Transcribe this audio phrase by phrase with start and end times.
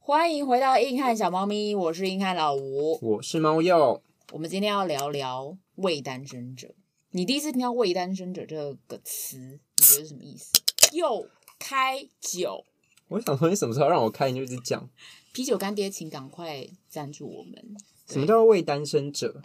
[0.00, 4.00] 欢迎回到硬汉小猫咪，我是硬汉老吴，我是猫鼬。
[4.32, 6.74] 我们今天要聊聊未单身者。
[7.10, 10.50] 你第一次听到“未单身者”这个词，你觉得是什么意思？
[10.92, 11.28] 又
[11.60, 12.64] 开酒，
[13.06, 14.90] 我想说，你什么时候让我开，你就一直讲。
[15.32, 17.76] 啤酒干爹，请赶快赞助我们。
[18.08, 19.42] 什么叫未单身者？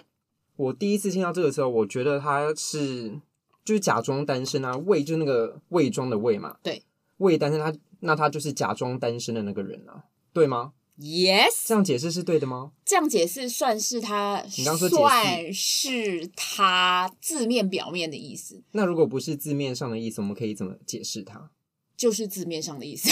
[0.62, 3.20] 我第一次听到这个时候，我觉得他是
[3.66, 6.58] 就是假装单身啊，伪就是那个伪装的伪嘛。
[6.62, 6.84] 对，
[7.18, 12.74] 伪单身他，他那他就是假装单身的那个人啊，对吗？Yes，这样解释是对的吗？
[12.86, 18.62] 这样解释算是他，你刚说算是他字面表面的意思。
[18.74, 21.50] 那如果不是字面上的意思，我们可以怎么解释它？
[21.98, 23.10] 就是字面上的意思。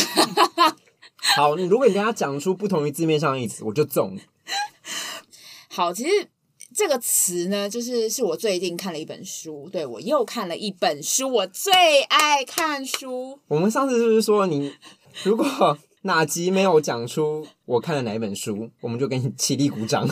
[1.36, 4.22] 好，你如果你跟他讲出不同于字面上的意思，我就揍你。
[5.68, 6.30] 好，其实
[6.76, 13.39] 这个词呢，就是是我最近看了一本书，对，我又看了一本书，我最爱看书。
[13.48, 14.72] 我们上次是不是说你
[15.23, 15.45] 如果
[16.03, 20.08] 哪集没有讲出我看了哪一本书，我们就给你起立鼓掌？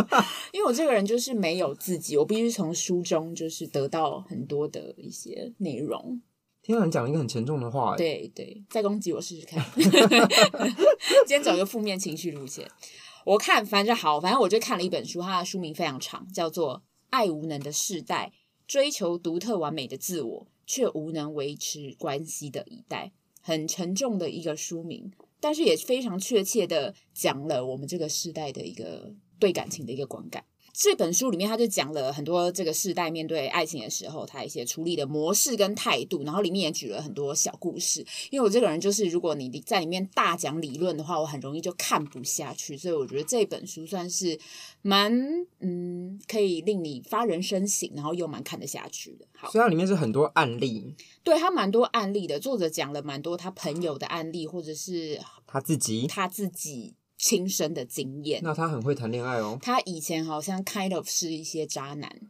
[0.52, 6.20] 因为我这个人就是没有自己，我必须从书中就是得到很多的一些内容。
[6.62, 9.64] 听到你讲一个很沉重的话，对对，再攻击我试试看。
[9.74, 12.70] 今天走一个负面情绪路线。
[13.24, 16.78] 我看反正好，反正我就看了一本书，它的书名非常长，叫做
[17.10, 18.32] 《爱无能的世代：
[18.66, 30.44] 追求独特完美的自我，却无能维持关系的一代》，很沉重的一个书名，但是也非常确切的讲了我们这个世代的一个对感情的一个观感。
[30.82, 38.04] 这本书里面，他就讲了很多这个世代面对爱情的时候，他一些处理的模式跟态度，然后里面也举了很多小故事。
[38.30, 44.36] 因为我这个人就是，如果你在里面大讲理论的话，我很容易就看不下去，所以我觉得这本书算是
[44.80, 45.16] 蛮
[45.60, 49.26] 嗯，可以令你发人深省，然后又蛮看得下去的。
[49.38, 56.94] 好，所以它里面是很多案例，对，他蛮多案例的，作者讲了蛮多他朋友的案例，或者是他自己，他自己。
[57.22, 59.56] 亲身的经验，那他很会谈恋爱哦。
[59.62, 62.12] 他以前好像 kind of 是一些渣男，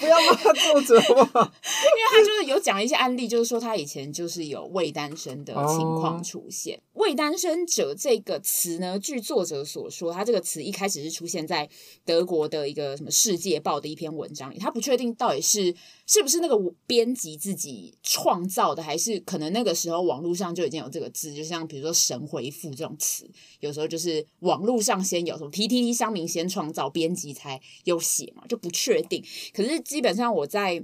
[0.00, 0.96] 不要骂作者
[1.32, 6.82] 嘛，因为他就是有讲一些案例，就是说他以前就是有未单身的情况出现。
[6.94, 7.16] 伪、oh.
[7.16, 11.68] 单身者这个词呢，据作者所说，他这个词一开始是出现在
[12.04, 15.72] 德国的一个什么世界报的一篇文章里，他不确定到底是
[16.06, 16.58] 是不是那个
[16.88, 23.30] 编辑自己创造的，还是可能那个时候网络上就已经有这个字，就像比如说神回复这种词，
[23.60, 23.75] 有。
[23.76, 29.22] 时候就是网络上先有什么 T T T 商民先创造，编辑才有写嘛，就不确定。
[29.52, 30.82] 可是基本上我在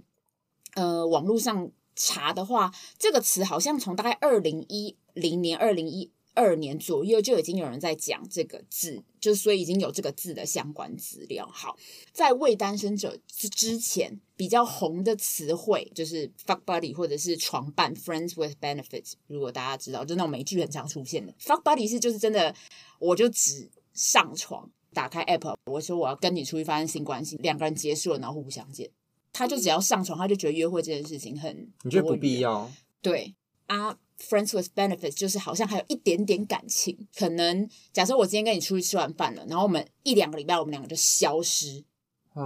[0.75, 11.47] 呃网络上查的话，这个词好像从大概二零一零年、二零一二年左右就已经有人在讲这个字，就所以已经有这个字的相关资料。
[11.53, 11.77] 好，
[12.13, 19.13] 在未单身者之之前比较红的词汇就是 fuck buddy 或者是床伴 friends with benefits。
[19.27, 22.55] 如果大家知道，就那种美剧很常出现的 fuck buddy 是就是真的，
[22.99, 28.91] 我就只上床，打开 app，我说我要跟你出去发生性关系，两个人结束了，然后互不相见，
[29.33, 32.71] 他就只要上床，他就觉得约会这件事情很你觉得不必要？
[33.03, 33.35] 对
[33.67, 33.99] 啊。
[34.19, 41.85] Friends with benefits 就是好像还有一点点感情，可能假设我今天跟你出去吃完饭了，然后我们一两个礼拜我们两个就消失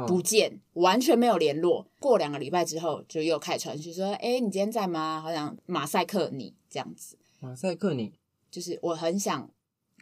[0.06, 1.86] 不见，完全没有联络。
[2.00, 5.20] 过两个礼拜之后就又开始传讯说：“哎，你今天在吗？
[5.20, 8.12] 好像马赛克你这样子。”马赛克你
[8.50, 9.50] 就是我很想。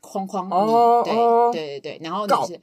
[0.09, 2.61] 框框，哦、对、哦、对对对，然后女生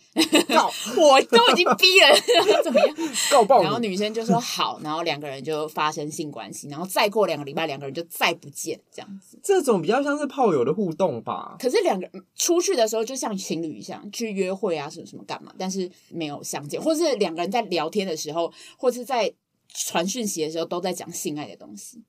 [0.48, 0.72] 告，告
[1.02, 2.16] 我都已经逼了，
[2.64, 2.96] 怎么样？
[3.32, 3.62] 告爆！
[3.62, 9.40] 然后女生就说好，然后两个人就发生性关系，然后再过两个礼拜，两个人就再不见，这样子。
[9.44, 11.56] 这种比较像是炮友的互动吧？
[11.60, 15.54] 可是两个人出去的时候就像情侣一样去约会啊，什么什么干嘛？
[15.58, 19.34] 但是没有相见，或是两个人在聊天的时候，或是在
[19.74, 22.04] 传讯息的时候，都在讲性爱的东西。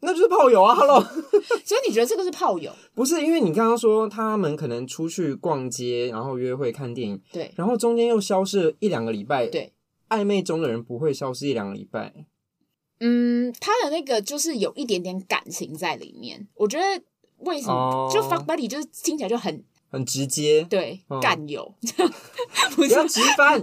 [0.00, 1.00] 那就是炮友啊， Hello。
[1.02, 2.72] 所以你觉得这个是炮友？
[2.94, 9.72] 不是，因为你刚刚说他们可能出去逛街，然后约会、看电影，对，然后中间又消失了一两个礼拜，对，
[10.08, 12.14] 暧昧中的人不会消失一两个礼拜。
[13.00, 16.48] 嗯，他的那个就是有一点点感情在里面。
[16.54, 17.02] 我觉得
[17.38, 21.48] 为什么、oh, 就 fuck buddy 就是听起来就很很直接，对，干、oh.
[21.50, 21.74] 友，
[22.74, 23.62] 不是直翻，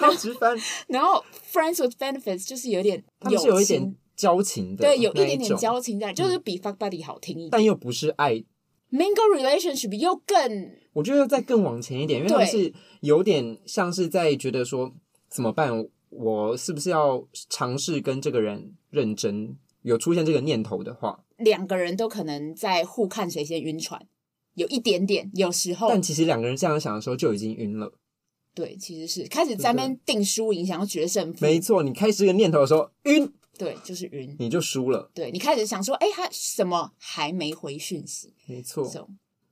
[0.00, 0.56] 要直翻。
[0.88, 3.96] 然后 friends with benefits 就是有点，他们是有一点。
[4.16, 8.42] 交情的，对，有一点点交情在，就是比 fuck buddy 好听一点，但又不是爱。
[8.90, 14.92] mingle relationship 又更，我觉得再更往前一点，因为他们是有点像是在觉得说
[15.28, 19.56] 怎么办，我是不是要尝试跟这个人认真？
[19.82, 24.04] 有出现这个念头的话，两个人都可能在互看谁先晕船，
[24.54, 27.92] 有一点点，有时候，但其实两个人这样想的时候就已经晕了。
[28.52, 29.28] 对，其实是。
[29.28, 31.44] 开始在那边定输赢，想要决胜负。
[31.44, 35.10] 没错，你开始这个念头的时候，晕，对，就是晕，你就输了。
[35.14, 38.34] 对，你开始想说，哎，他什么还没回讯息？
[38.46, 39.08] 没错，so,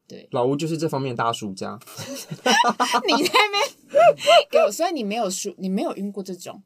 [0.06, 1.78] 对，老吴就是这方面大输家。
[3.06, 3.62] 你在那边
[4.50, 6.62] 给我，所以你没有输，你没有晕过这种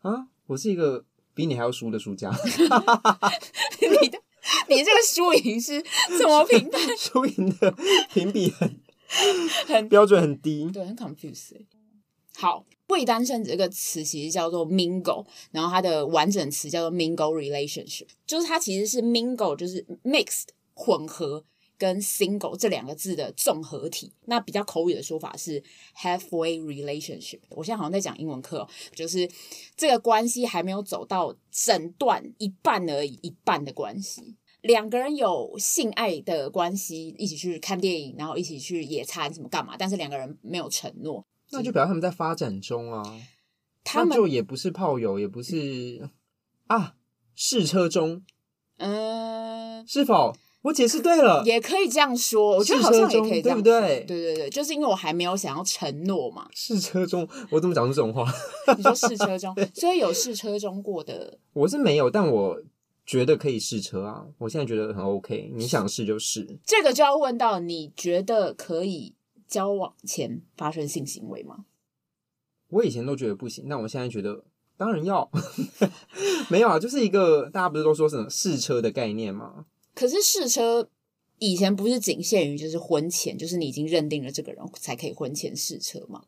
[0.00, 0.28] 啊？
[0.46, 2.30] 我是一个比你还要输的输家。
[3.80, 4.20] 你的。
[4.68, 5.82] 你这个输赢是
[6.18, 6.80] 怎么评判？
[6.98, 7.74] 输赢的
[8.12, 8.78] 评比很
[9.66, 11.64] 很标准很低，对，很 confused。
[12.36, 21.44] 好，未单身这个词其实叫做 mingle，然后它的完整词叫做 mingle relationship，就是它其实是 mingle，就是 mixed 混合。
[21.76, 25.60] 跟 single 这两个字的综合体，那比较口语的说法是
[26.00, 27.40] halfway relationship。
[27.50, 29.28] 我现在好像在讲英文课哦，就是
[29.76, 34.36] 这个关系还没有走到整段一半而已，一半的关系。
[34.62, 39.74] 两个人有性爱的关系，一起去看电影，然后一起去野餐，什么干嘛？
[39.76, 43.02] 但是两个人没有承诺，那就表示他们在发展中啊。
[43.82, 46.08] 他们就也不是炮友，也不是
[46.68, 46.94] 啊，
[47.34, 48.22] 试车中，
[48.78, 50.34] 嗯，是否？
[50.62, 52.56] 我解释对了，也可以这样说。
[52.56, 54.04] 我觉得好像也可以这样，对不对？
[54.06, 56.48] 对对对，就是因为我还没有想要承诺嘛。
[56.54, 58.26] 试车中，我怎么讲出这种话？
[58.74, 62.58] 你说试车中， 所以有试车中过的，我是没有，但我
[63.04, 64.24] 觉得可以试车啊。
[64.38, 66.58] 我现在觉得很 OK，你想试就试。
[66.64, 69.13] 这个就要问到，你觉得可以
[69.46, 71.64] 交往前发生性行为吗？
[72.68, 74.44] 我以前都觉得不行，但我现在觉得
[74.76, 75.30] 当然要。
[76.50, 79.66] 没有啊，就是一个大家不是都说什么试车的概念吗？
[79.94, 80.88] 可是试车
[81.38, 86.24] 以前不是仅限于就是婚前，就是你已经认定了这个人才可以婚前试车吗？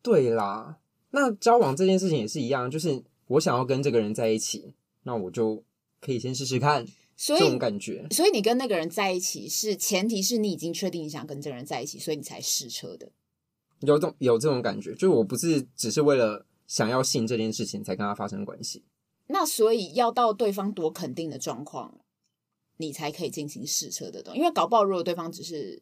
[0.00, 0.78] 对啦，
[1.10, 5.62] 那交往这件事情也是一样，就是我想要跟这个人在一起，那我就
[6.00, 6.86] 可以先试试看，
[7.22, 8.04] 所以这种感觉。
[8.10, 13.12] 所以你跟那个人在一起是前提是你已经确定你想跟这个人在一起，所以你才试车的。
[13.80, 18.82] 有种有这种感觉，就我不是只是为了想要信这件事情才跟他发生关系。
[19.28, 22.00] 那所以要到对方多肯定的状况。
[22.78, 25.80] 你才可以进行试车的因为搞不好如果对方只是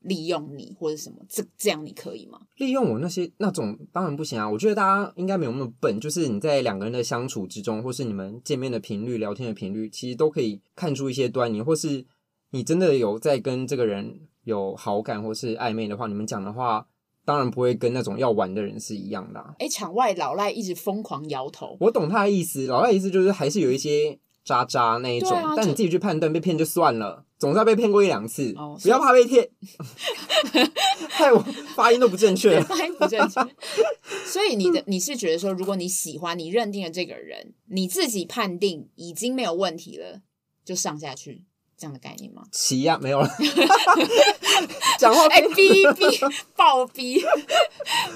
[0.00, 2.40] 利用你或者什么，这这样你可以吗？
[2.56, 4.48] 利用我那些那种当然不行啊！
[4.48, 12.06] 我觉得大家应该没有那么笨，就是你在两个人的相处之中，或是你们见面的频率、聊天的频率，其实都可以看出一些端倪，或是
[12.50, 16.86] 你真的有在跟这个人有好感或是暧昧的话，你们讲的话
[17.24, 19.54] 当然不会跟那种要玩的人是一样的啊。
[19.58, 24.18] 诶，场外老赖一直疯狂摇头，我懂他的意思，老赖意思就是还是有一些。
[24.44, 29.48] 渣渣那一种，啊、但你自己去判断，被骗就算了，总是要被骗过一两次，哦、不要怕被骗。
[31.08, 31.38] 害我
[31.74, 33.40] 发音都不正确，发音不正确。
[34.24, 40.20] 所以你的你是觉得说，如果你喜欢你认定了这个人，你自己判定已经没有问题了，
[40.64, 41.44] 就上下去
[41.76, 42.44] 这样的概念吗？
[42.50, 43.28] 起呀，没有了。
[44.98, 46.18] 讲话哎，逼逼
[46.56, 47.20] 暴逼，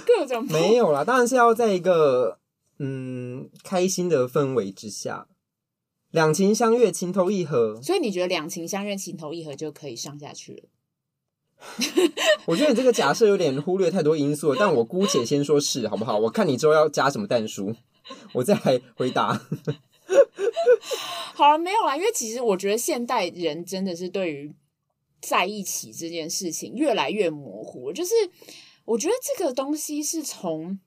[0.06, 2.38] 各种没有啦，当然是要在一个
[2.78, 5.26] 嗯开心的氛围之下。
[6.14, 10.62] 两情相悦，情投意合，所以你觉得两情相悦，情投意合就可以上下去了？
[12.46, 16.16] 我觉得你这个假设有点忽略太多因素了， 但我姑且先说是好不好？
[16.16, 17.74] 我看你之后要加什么但书，
[18.32, 19.34] 我再来回答。
[21.34, 24.54] 好了，没有啦，因为其实我觉得现代人真的是对于
[25.20, 28.14] 在一起这件事情越来越模糊，就是
[28.84, 30.78] 我觉得这个东西是从。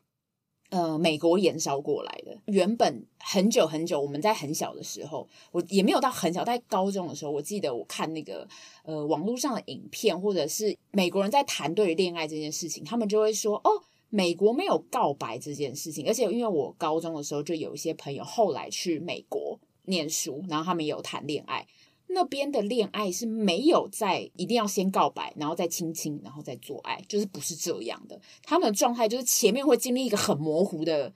[0.69, 2.37] 呃，美国延烧过来的。
[2.45, 8.45] 原本很久很久，我们在很小的时候，我也没有到很小，在高中的时候，我记得我看那个
[8.83, 16.05] 呃网络上的影片，或者是美国人在谈对于恋爱这件事情，他们就会说哦，美国没有告白这件事情。
[16.05, 21.65] 而且因为我高中的时候就有一些朋友后来去美国念书，然后他们有谈恋爱。
[22.09, 28.19] 那边的恋爱是没有在一定要先告白，然后再亲亲，然后再做爱，就是不是这样的。
[28.43, 31.13] 他们的状态就是前面会经历一个很模糊的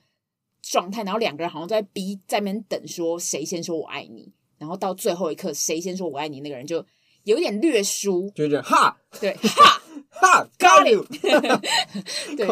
[0.60, 6.84] 状态，然后两个人好像在逼在那边等，说谁先说我爱你，然后到最后一刻谁先说我爱你，那个人就
[7.24, 11.02] 有点略输，就是哈，对哈哈，got you，
[12.36, 12.46] 对，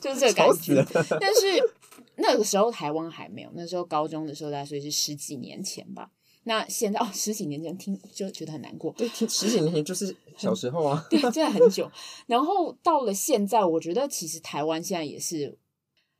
[0.00, 0.84] 就是这个感觉。
[1.20, 1.72] 但是
[2.16, 6.10] 那个时候台湾还没有，那时候高中的时候，大概所以是十几年前吧。
[6.44, 8.92] 那现在哦，十几年前听就觉得很难过。
[8.98, 11.06] 对，听十几年前就是小时候啊。
[11.08, 11.88] 对，真的很久。
[12.26, 15.56] 然后到了现在，我觉得其实台湾现在也是，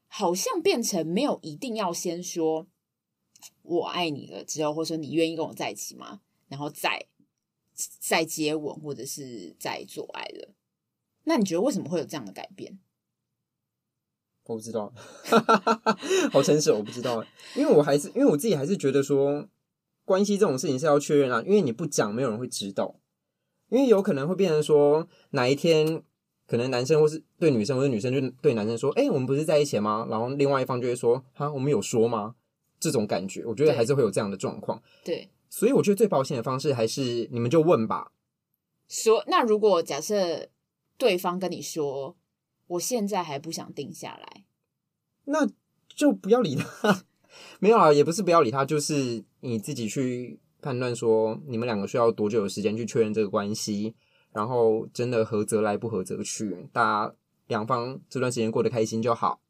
[0.06, 2.68] 好像变成没有一定要先说
[3.62, 7.06] “我爱你”了之后，或者说“你愿意跟我在一起吗”，然后再
[7.74, 10.54] 再接吻或者是再做爱了。
[11.24, 12.78] 那你觉得为什么会有这样的改变？
[14.44, 14.92] 我不知道，
[16.30, 17.24] 好诚实，我不知道，
[17.56, 19.48] 因为我还是因为我自己还是觉得说。
[20.04, 22.96] 关系这种事情是要确认啊，因为你不讲，没有人会知道。
[23.68, 26.02] 因为有可能会变成说，哪一天
[26.46, 32.34] 可能男生或是对女生，或者女生就对男生说：“哎、欸，我们不是在一起吗？”然后另外一方就会说：“哈，我们有说吗？”
[32.78, 34.82] 这种感觉，我觉得还是会有这样的状况。
[35.04, 38.12] 对，所以我觉得最保险的方式还是你们就问吧。
[38.88, 40.48] 说，那如果假设
[40.98, 42.16] 对方跟你说
[42.66, 44.44] ：“我现在还不想定下来”，
[45.24, 45.48] 那
[45.88, 47.04] 就不要理他。
[47.60, 53.94] 没有啊，也不是不要理他，就是你自己去判断说，你们两个需要多久的时间去确认这个关系。
[54.32, 57.14] 然后真的合则来，不合则去，大家
[57.48, 59.42] 两方这段时间过得开心就好。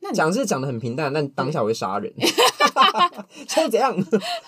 [0.00, 2.12] 那讲是讲的很平淡，但当下我会杀人，
[3.48, 3.96] 现在怎样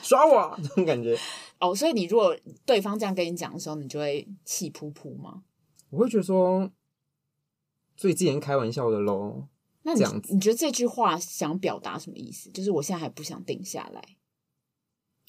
[0.03, 1.17] 耍我这种感觉。
[1.59, 5.41] 哦，所以你如果对方这样跟你讲的时候，你就会气噗噗吗？
[5.89, 6.71] 我会觉得说，
[7.97, 9.45] 所以之前开玩笑的喽。
[9.87, 12.51] 那你这样子，你觉得这句话想表达什么意思？
[12.51, 14.17] 就是我现在还不想定下来，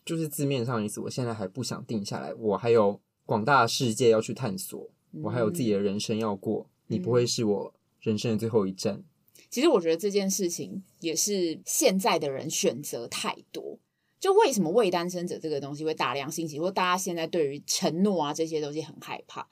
[0.04, 1.00] 就是字面上的意思。
[1.00, 3.00] 我现在还不想定下来，我还有。
[3.28, 4.90] 广大的世界要去探索，
[5.22, 9.04] 我还有自己的人生要过，嗯、你不会是我人生的最后一站。
[9.50, 13.78] 其实我觉得这件事情也是现在的人选择太多，
[14.18, 19.46] 就为什么未单身者这个东西会大量兴起，或大家现在对于承诺啊这些东西很害怕。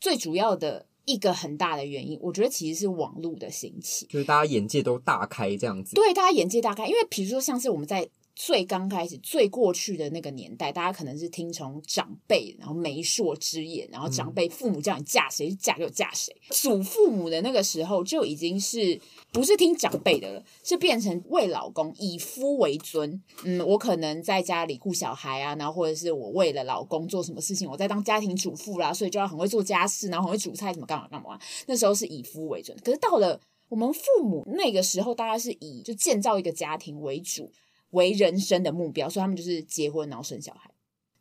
[0.00, 5.94] 最主要的一个很大的原因，我觉得其实是网络的兴起，就是大家眼界都大开这样子。
[5.94, 8.08] 对，大家眼界大开，因为比如说像是我们在。
[8.34, 16.34] 最刚开始、最过去的那个年代，大家可能是听从长辈，然后媒妁之言，然后长辈父母叫你嫁谁就嫁就嫁谁。
[16.50, 18.98] 祖父母的那个时候就已经是
[19.32, 23.22] 不是听长辈的了，是变成为老公以夫为尊。
[23.44, 31.38] 嗯，我可能在家里顾小孩啊，然后或者是我为了老公做什么事情，我在当家庭主妇啦，所以就要很会做家事，然后很会煮菜，什么干嘛干嘛。
[31.66, 37.50] 那时候是以夫为尊，可是到了我们父母那个时候，大家是以就建造一个家庭为主。
[37.92, 40.70] 为人生的目标，所以他们就是结婚，然后生小孩，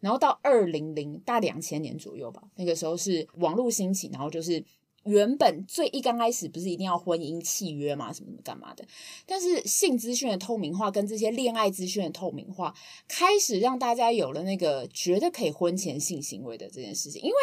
[0.01, 4.65] 然后到二零零大两千年左右吧，那个时候是网络兴起，然后就是。
[5.03, 8.85] 原本最一刚开始不是一定要婚姻契约嘛，什么干嘛的？
[9.25, 12.73] 但是性资讯的透明化跟这些恋爱资讯的透明化，
[13.07, 17.21] 开始让大家有了那个觉得可以婚前性行为的这件事情。
[17.21, 17.35] 因为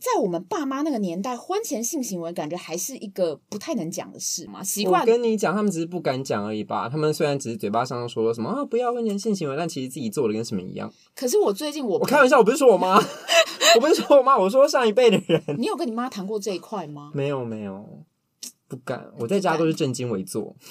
[0.00, 4.62] 在我们爸妈那个年代，婚前性行为感觉还是一个不太能讲的事嘛。
[4.64, 5.02] 习惯。
[5.02, 6.88] 我跟你讲，他们只是不敢讲而已吧。
[6.88, 10.92] 他们虽然只是嘴巴上说了什么啊，不要婚前性行为，但其实自己做的跟什么一样。
[11.14, 12.96] 可是我最近我我开玩笑，我不是说我妈，
[13.76, 15.42] 我不是说我妈，我说上一辈的人。
[15.56, 16.95] 你有跟你妈谈过这一块吗？
[17.14, 18.04] 没有没有，
[18.68, 19.10] 不敢。
[19.18, 20.54] 我在家都是正襟危坐。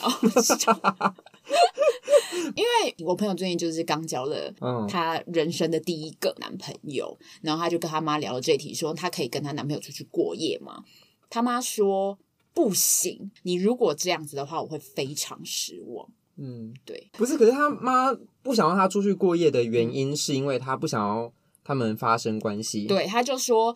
[2.55, 4.53] 因为我朋友最近就是刚交了
[4.87, 10.83] 她人生的第一个男朋友，嗯、然后她就跟她妈聊了这题，说她可以跟她男朋友出去过夜吗？
[11.29, 12.17] 她妈说
[12.53, 16.07] 不行，你如果这样子的话，我会非常失望。
[16.37, 18.13] 嗯，对，不是，可是他妈
[18.43, 21.31] 不想让他出去过夜的原因，是因为他不想要
[21.63, 22.85] 他们发生关系。
[22.85, 23.75] 对，他就说。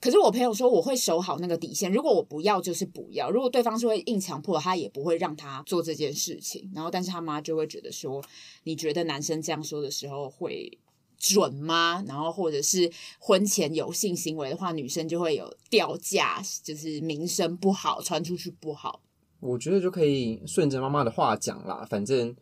[0.00, 6.70] 可是我朋友说我会守好那个底线，如果我不要就是不要，如果对方是会硬强迫，他也不会让他做这件事情。
[6.74, 8.22] 然后，但是他妈就会觉得说，
[8.64, 10.78] 你觉得男生这样说的时候会
[11.18, 12.04] 准吗？
[12.06, 19.00] 然后，或者是婚前有性行为的话，女生就会有掉价，就是名声不好，传出去不好。
[19.40, 22.36] 我觉得就可以顺着妈妈的话讲啦，反正。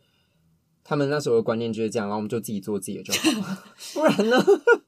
[0.86, 3.56] 他们那时候的观念就是这样，然后我们就自己做自己的就好，
[3.94, 4.36] 不然呢？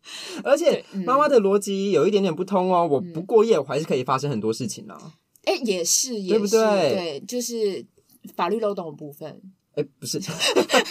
[0.45, 2.87] 而且妈妈的逻辑有一点点不通哦。
[2.87, 4.97] 我不过夜，我还是可以发生很多事情呢。
[5.45, 6.93] 哎，也是，也是，对不对？
[6.93, 7.85] 对，就是
[8.35, 9.41] 法律漏洞的部分。
[9.75, 10.21] 哎，不是，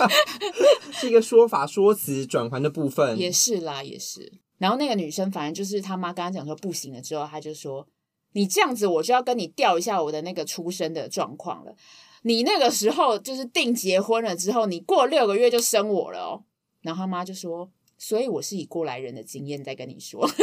[0.93, 3.17] 是一个说法说辞转换的部分。
[3.17, 4.31] 也是啦，也是。
[4.57, 7.85] 然后那个女生，反正就是他妈刚刚讲说不行了之后，她就说
[8.31, 11.75] ：“你这样子，我就要跟你调一下我的那个出生的状况了。”
[12.23, 16.43] 你那个时候就是定结婚了之后，你过六个月就生我了哦。
[16.81, 20.27] 然后他妈就说：“所以我是以过来人的经验在跟你说。”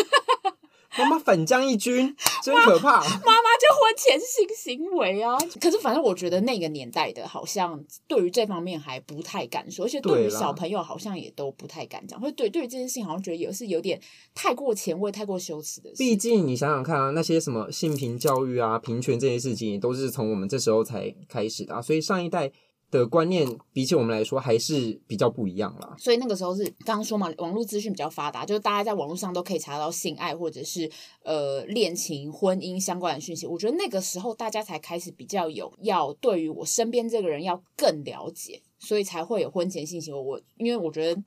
[0.99, 3.01] 妈妈反将一军，真可怕！
[3.01, 13.99] 妈妈就婚前性行为啊，可是反正我觉得那个年代的，好像对于这方面还不太敢说，而且对于小朋友好像也都不太敢讲，或者对对于这件事情好像觉得也是有点
[14.35, 15.97] 太过前卫、太过羞耻的事。
[15.97, 22.53] 毕竟你想想看啊，那些什么性平教育啊、平权这些事情，都是从我们这时候才开始的啊，所以上一代。
[22.93, 30.89] 的观念比起我们来说还是比较不一样啦，所以那个时候是刚刚说嘛，网络资讯比较发达，就是大家在网络上都可以查到性爱或者是
[31.23, 33.47] 呃恋情、婚姻相关的讯息。
[33.47, 40.21] 我觉得那个时候大家才开始比较有要对于我身边这个人要更了解，所以才会有婚前性行为。
[40.21, 41.23] 我因为我觉得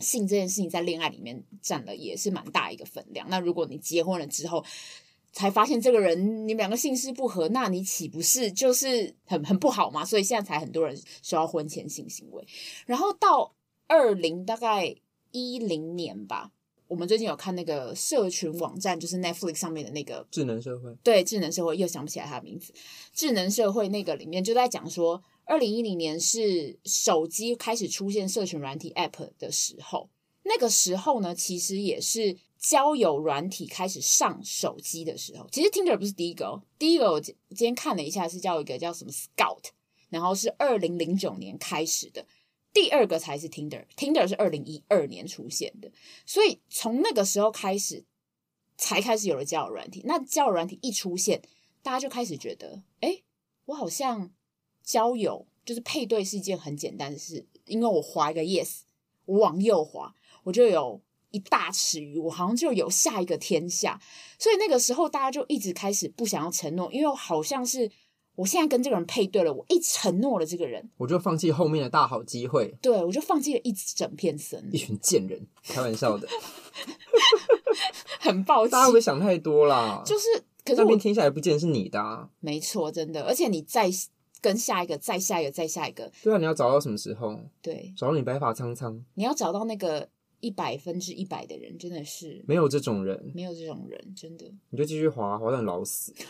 [0.00, 3.26] 性这件事情在恋爱里面占了也是蛮大一个分量。
[3.30, 4.62] 那如果你结婚了之后，
[5.38, 10.04] 才发现这个人你们两个姓氏不合，那你岂不是就是很很不好嘛？
[10.04, 12.44] 所以现在才很多人说要婚前性行为。
[12.86, 13.54] 然后到
[13.86, 14.96] 二零大概
[15.30, 16.50] 一零年吧，
[16.88, 22.74] 我们最近有看那个社群网站，就是 Netflix 上面的那个智能社会，对，智能社会又想不起来它的名字。
[23.14, 30.10] 智能社会那个里面就在讲说，二零一零年是手机开始出现社群软体 App 的时候，
[30.42, 32.36] 那个时候呢，其实也是
[32.68, 35.48] 交友软体开始上手机的时候。
[35.50, 39.70] 其实 Tinder 不是第一个哦，第一个我今天看了一下是叫一个叫什么 Scout，
[40.10, 42.26] 然后是二零零九年开始的。
[42.74, 45.90] 第二个才是 Tinder，Tinder 是二零一二年出现的，
[46.26, 48.04] 所以从那个时候开始
[48.76, 50.02] 才开始有了交友软体。
[50.04, 51.40] 那交友软体一出现，
[51.82, 53.22] 大家就开始觉得，哎，
[53.64, 54.30] 我好像
[54.84, 58.80] 交友就是配对是一件很简单的事，因为我划一个 Yes，
[59.24, 64.00] 我往右滑，我就有一大池鱼，我好像就有下一个天下。
[64.38, 67.90] 所以那个时候大家就一直开始不想要承诺，因为好像是。
[68.38, 72.72] 我现在跟这个人配对了，我一承诺了这个人，我就放弃后面的大好机会。
[72.80, 74.74] 对，我就放弃了一整片森林。
[74.76, 76.28] 一群贱人，开玩笑的，
[78.20, 78.70] 很抱歉。
[78.70, 80.00] 大家会不会想太多啦？
[80.06, 80.28] 就是，
[80.64, 82.30] 可是我那边听下来不见得是你的啊。
[82.38, 83.24] 没错，真的。
[83.24, 83.90] 而且你再
[84.40, 86.08] 跟下一个，再下一个，再下一个。
[86.22, 87.36] 对啊，你要找到什么时候？
[87.60, 89.04] 对，找到你白发苍苍。
[89.14, 90.08] 你要找到那个
[90.40, 94.44] 一百分之一百的人，真的是没有这种人，没有这种人，真的。
[94.70, 96.14] 你就继续滑，滑到你老死。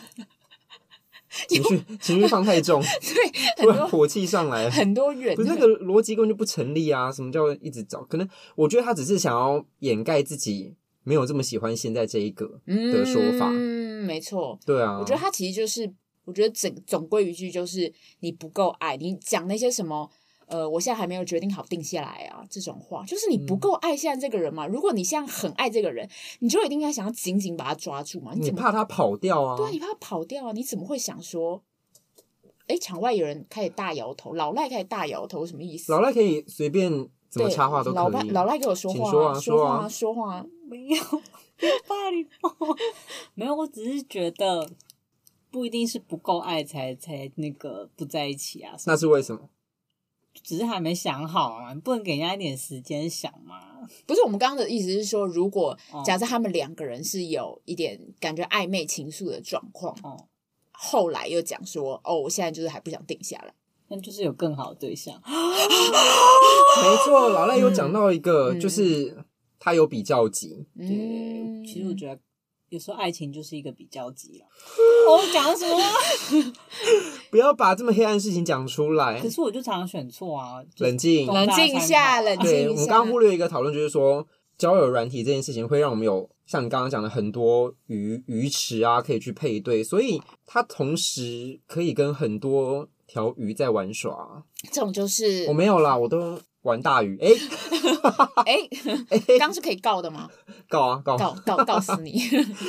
[1.47, 3.31] 情绪情绪放太重， 对，
[3.63, 7.11] 突然火气上来，很多远，不是那个逻辑根本就不成立啊！
[7.11, 8.03] 什么叫一直找？
[8.05, 10.73] 可能我觉得他只是想要掩盖自己
[11.03, 13.47] 没有这么喜欢现在这一个的说法。
[13.51, 15.93] 嗯，没错，对啊，我觉得他其实就是，
[16.25, 20.09] 我觉得整总归一句就是你不够爱，你讲那些什么。
[20.49, 24.65] 呃，我现在还没有决定好定下来啊，这种话就是你不够爱现在这个人嘛。
[24.65, 28.33] 嗯、如果你现在很爱这个人，你就一定要想要紧紧把他抓住嘛。
[28.33, 29.55] 你，怎么你怕他跑掉啊？
[29.55, 30.51] 对啊，你怕他跑掉啊？
[30.51, 31.61] 你怎么会想说？
[32.67, 35.91] 哎，场外有人开始大摇头，老赖开始大摇头，什么意思？
[35.91, 36.91] 老赖可以随便
[37.29, 37.95] 怎么插话都可以。
[37.95, 40.45] 老赖，老赖给我说话、啊，说啊，说话、啊，说话、啊。
[40.67, 41.03] 没有，
[41.57, 42.27] 别怕你。
[43.33, 44.69] 没有，我只是觉得
[45.49, 48.75] 不一定是不够爱才才那个不在一起啊。
[48.85, 49.41] 那是为什么？
[50.43, 53.87] 只是还没想好啊，你不能给人家一点时间想吗？
[54.05, 60.27] 不是，我们刚刚的意思是说，如果假设他们两个人是有一点感觉暧昧情愫的状况，哦，
[60.71, 63.53] 后来又讲说，哦，我现在就是还不想定下来，
[63.87, 65.19] 那就是有更好的对象。
[65.25, 69.17] 没错，老赖有讲到一个，嗯、就是
[69.57, 70.67] 他有比较级。
[70.77, 72.19] 对，其实我觉得。
[72.69, 74.45] 有时候爱情就是一个比较级了。
[75.07, 76.53] 我讲什么？
[77.31, 79.19] 不要把这么黑暗的事情讲出来。
[79.19, 80.63] 可是我就常常选错啊。
[80.77, 82.51] 冷静，冷静一下，冷静下。
[82.51, 84.25] 对，我们刚刚忽略一个讨论，就是说
[84.57, 94.43] 交友软体这件事情会让我们有像你刚刚讲的很多鱼鱼池啊，可以去配对，所以它同时可以跟很多条鱼在玩耍。
[94.71, 96.39] 这种就是我没有啦，我都。
[96.63, 98.69] 玩大鱼， 哎、欸，
[99.09, 100.29] 哎、欸，刚是可以告的吗？
[100.67, 102.21] 告啊，告，告，告，告死你！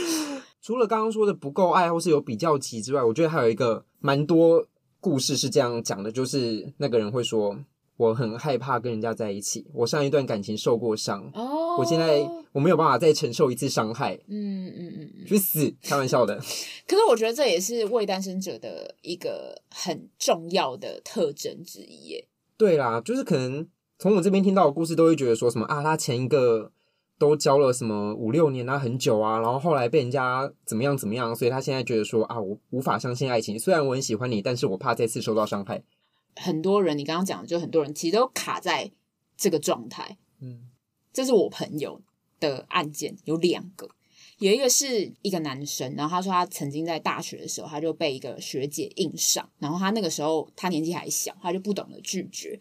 [0.63, 4.67] 除了刚刚说的不够爱或是有比较级之外，我觉得还有一个蛮多
[5.01, 7.59] 故事是这样讲的，就是那个人会说，
[7.97, 15.75] 我很害怕跟人家在一起，我上一段感情受过伤，哦，我现在我没有办法再承受一次伤害，嗯嗯嗯，去死！
[15.83, 16.37] 开玩笑的。
[16.87, 22.29] 可是我觉得这也是未单身者的一个很重要的特征之一耶。
[22.57, 23.67] 对啦，就是可能。
[24.01, 26.73] 从我这边听到的故事，都会觉得说什么啊，他前一个
[27.19, 33.59] 都交了什么五六年啊，很久啊，然后后来被人家怎么样怎么样，所以他现在觉得说啊，我无法相信爱情。
[33.59, 35.83] 虽然我很喜欢你，但是我怕再次受到伤害。
[36.37, 38.91] 很多人，你刚刚讲的，就很多人其实都卡在
[39.37, 40.17] 这个状态。
[40.41, 40.71] 嗯，
[41.13, 42.01] 这是我朋友
[42.41, 43.87] 的案件，有两个，
[44.39, 52.59] 有一个是一个男生，然后他说他曾经在大学的时候，他就被一个学姐硬上，然后他那个时候他年纪还小，他就不懂得拒绝。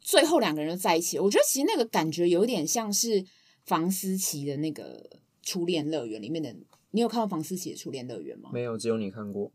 [0.00, 3.24] 最后两个人就在一起，我觉得其实那个感觉有点像是
[3.64, 5.08] 房思琪的那个
[5.42, 6.54] 初恋乐园里面的。
[6.92, 8.50] 你有看过房思琪的初恋乐园吗？
[8.52, 9.52] 没有，只有你看过。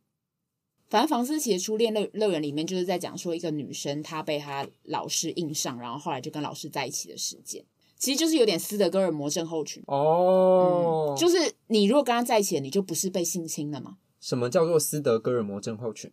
[0.88, 7.66] 反正房思琪的初恋乐乐园里面就是在讲说一个女生她被她老师硬上，然后后来就跟老师在一起的事件。
[7.98, 13.98] 其实就是有点斯德哥尔摩症候群哦、嗯，就是你如果跟他在一起，你就不是被性侵了吗？
[14.22, 16.12] 什么叫做斯德哥尔摩症候群？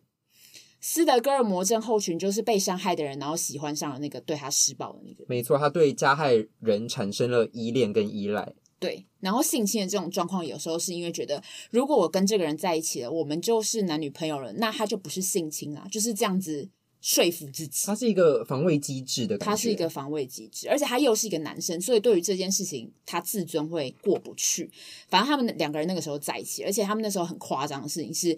[0.85, 5.23] 斯德哥尔摩症候群就是被伤害的人，然后喜欢上了那个对他施暴的那个。
[5.29, 8.53] 没错，他对加害人产生了依恋跟依赖。
[8.79, 11.41] 对，然后性侵的这种状况，有时候是因为觉得，
[11.71, 16.67] 如果我跟这个人在一起了，我们就是男女朋友了，那他就不是性侵啊，就是这样子
[16.99, 17.85] 说服自己。
[17.85, 19.51] 他是一个防卫机制的感觉。
[19.51, 24.69] 他是一个防卫机制，而且他又是一个男生，所以对于这件事情，他自尊会过不去。
[25.07, 28.37] 反正他们两个人那个时候在一起，而且他们那时候很夸张的事情是，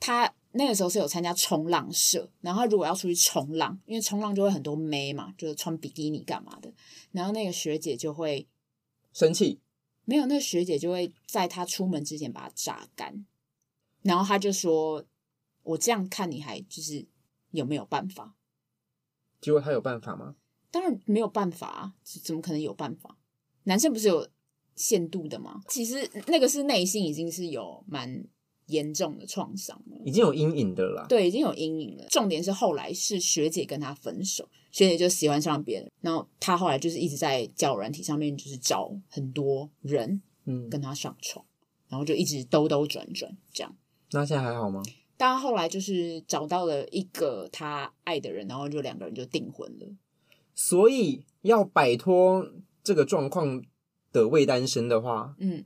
[0.00, 0.32] 他。
[0.58, 6.72] 那个时候是有参加冲浪社，然后如果要出去冲浪，因为冲浪就会很多妹嘛，就是穿比基尼干嘛的，
[7.12, 8.48] 然后那个学姐就会
[9.12, 9.60] 生气，
[10.06, 13.26] 没有，那学姐就会在他出门之前把他榨干，
[14.00, 15.04] 然后他就说
[15.62, 17.06] ：“我这样看你还就是
[17.50, 18.34] 有没有办法？”
[19.42, 20.36] 结果他有办法吗？
[20.70, 23.18] 当然没有办法啊，怎么可能有办法？
[23.64, 24.26] 男生不是有
[24.74, 25.60] 限度的吗？
[25.68, 28.24] 其实那个是内心已经是有蛮
[28.66, 31.06] 严重的创伤了，已经有阴影的了啦。
[31.08, 32.04] 对，已经有阴影了。
[32.10, 43.76] 重点是后来是学姐跟他分手，学姐就喜欢上别人，然后他后来就是一直在交友软体上面就是找很多人，嗯，跟他上床，嗯、然后就一直兜兜转转这样。
[44.10, 44.82] 那现在还好吗？
[45.16, 49.86] 但后来就是找到了一个他爱的人，然后就两个人就订婚了。
[50.54, 52.46] 所以要摆脱
[52.82, 53.62] 这个状况
[54.12, 55.64] 的未单身的话，嗯。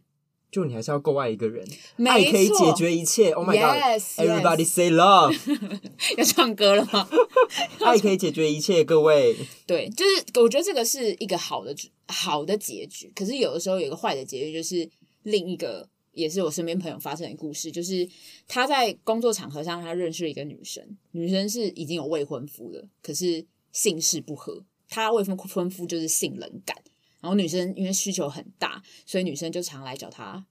[0.50, 1.64] 就你还是要够爱一个人，
[2.06, 3.30] 爱可以解决一切。
[3.30, 5.36] Oh my god，Everybody say love。
[6.18, 7.08] 要唱歌了吗？
[7.84, 9.36] 爱可以解决一切，各位。
[9.66, 11.74] 对，就是我觉得这个是一个好的
[12.08, 13.12] 好的结局。
[13.14, 14.88] 可是有的时候有一个坏的结局，就是
[15.22, 18.08] 另一个也是我身边朋友发生的故事，就是
[18.48, 26.76] 他在工作场合上他认识了一个女生，女生是已经有未婚夫了，可是姓氏不合，他未婚婚夫就是性冷感。
[27.20, 30.46] 然后女生因为需求很大，所以女生就常来找他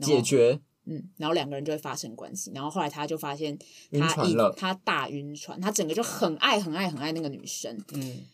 [0.00, 0.60] 解决。
[0.90, 2.50] 嗯，然后两个人就会发生关系。
[2.54, 3.58] 然后后来他就发现
[3.92, 7.78] 他一他大晕船，他整个就很爱很爱很爱那个女生。
[7.92, 8.24] 嗯，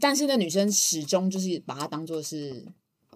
[0.00, 2.64] 但是那女生始终就是把他当做是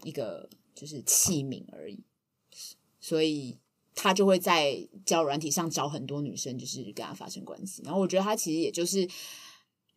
[0.05, 2.05] 一个就是器皿而已，
[3.01, 3.57] 所以
[3.95, 7.83] 他就会在交友软体上找很多女生，就是跟他发生关系。
[7.87, 9.07] 然后我觉得他其实也就是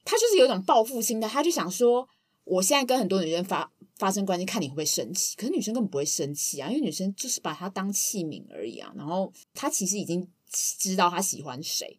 [0.05, 2.07] 他就是有一种报复心的，他就想说，
[2.45, 3.71] 我现在跟很多女生发。
[3.97, 5.37] 发生关系，看你会不会生气。
[5.37, 8.91] 可是女生根本不会生气啊，因为女生就是把他当器皿而已啊。
[8.93, 11.97] 然后他其实已经知道他喜欢谁，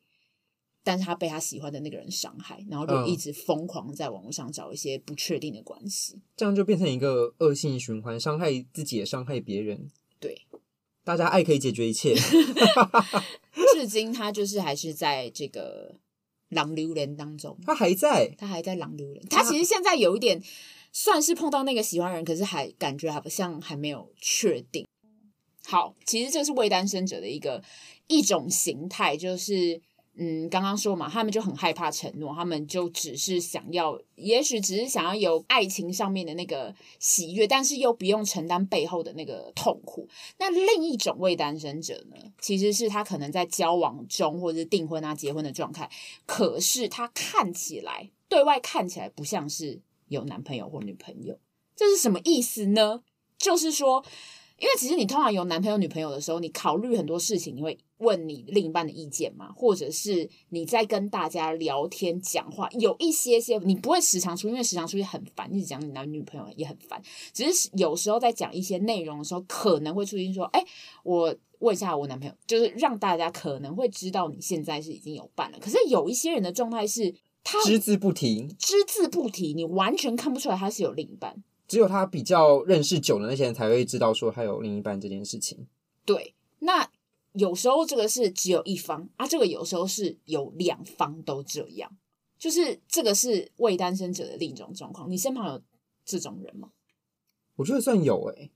[0.85, 9.89] 但是他被他喜欢的那个人伤害，然后就一直疯狂在网络上找一些不确定的关系，这样就变成一个恶性循环，伤害自己也伤害别人。
[10.21, 10.43] 对，
[11.03, 12.15] 大家爱可以解决一切。
[13.75, 15.95] 至今他就是还是在这个
[16.49, 19.25] 浪流连当中，他还在，他还在狼流连。
[19.29, 20.43] 他其实现在有一点。
[20.99, 24.87] 算是碰到那个喜欢人，可是还感觉好像还没有确定。
[25.67, 27.63] 好，其实这是未单身者的一个
[28.07, 29.79] 一种形态，就是
[30.17, 40.09] 嗯，刚刚说嘛，他们就很害怕承诺，他们就只是想要，也许只是想要有爱情上面的那个喜悦，但是又不用承担背后的那个痛苦。
[40.39, 45.91] 那另一种伪单身者呢，其实是他可能在交往中或者是订婚啊、结婚的状态，
[46.25, 49.81] 可是他看起来对外看起来不像是。
[50.09, 51.37] 有男朋友或女朋友，
[51.75, 53.03] 这是什么意思呢？
[53.39, 54.05] 就是说，
[54.57, 67.01] 因为其实你通常有男朋友、女朋友的时候，你考虑很多事情，你会问你另一半的意见吗，或者是你在跟大家聊天讲话，有一些些你不会时常出，因为时常出去很烦，一直讲你男女朋友也很烦。
[67.33, 70.65] 只是有时候在讲一些内容的时候，可能会出现说：“哎，
[71.03, 77.15] 我问一下我男朋友，就是让大家可能会知道你现在是已经有伴了。”可是有一些人的状态是。
[77.49, 81.45] 他只字不提，只字不提，你完全看不出来他是有另一半。
[81.69, 85.65] 只有他比较认识久的那些人才会知道说他有另一半这件事情。
[86.05, 86.91] 对，那
[87.39, 91.97] 有时候这个是只有一方啊，这个有时候是有两方都这样，
[92.39, 95.11] 就是这个是未单身者的另一种状况。
[95.11, 95.63] 你身旁有
[96.05, 96.71] 这种人吗？
[97.57, 98.51] 我觉得算有诶、欸，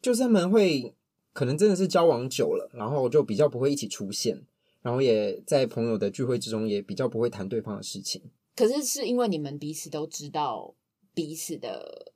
[0.00, 0.94] 就是他们会
[1.32, 4.44] 可能真的是交往久了，然后就比较不会一起出现。
[4.82, 8.22] 然后也在朋友的聚会之中，也比较不会谈对方的事情。
[8.54, 10.74] 可是是因为你们彼此都知道
[11.12, 12.12] 彼此的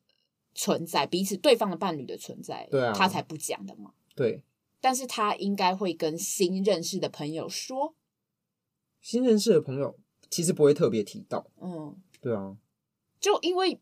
[0.54, 3.92] 存在，彼此对方的伴侣的存在，对啊，他才不讲的嘛。
[4.14, 4.40] 对，
[4.80, 7.94] 但是他应该会跟新认识的朋友说。
[9.00, 11.46] 新认识的朋友其实不会特别提到。
[11.60, 12.56] 嗯，对啊，
[13.20, 13.80] 就因为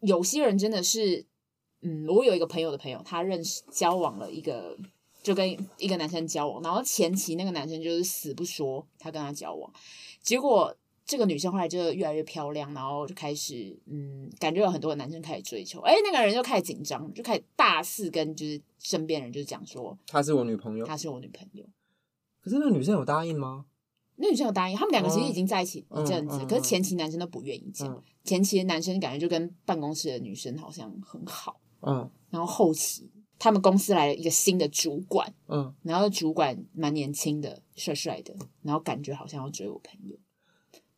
[0.00, 1.26] 有些人真的是，
[1.80, 4.78] 嗯，我有一个朋友的朋友，他认识交往了一个。
[5.24, 9.72] 就跟一个男生交往，然后前期那个男生就是死不说他跟他交往，
[10.20, 21.64] 结果这个女生后来就越来越漂亮，然后就开始嗯，感觉有很多男生开始追求，哎，那个人就开始紧张，就开始大肆跟就是身边人就讲说她是我女朋友，她是我女朋友。
[22.40, 23.66] 可是那个女生有答应吗？
[24.16, 33.10] 那女生有答应，他们两个其实已经在一起一阵子，嗯嗯嗯、可是前期男生都不愿意讲，嗯、前期的男生感觉就跟办公室的女生好像很好，嗯，然后后期。
[33.36, 40.16] 他们公司来了一个新的主管，嗯，然后主管蛮年轻的，帅帅的，然后感觉好像要追我朋友，